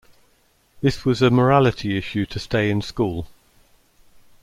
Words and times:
This 0.81 1.05
was 1.05 1.21
a 1.21 1.29
morality 1.29 1.95
issue 1.95 2.25
to 2.25 2.39
stay 2.39 2.71
in 2.71 2.81
school. 2.81 3.27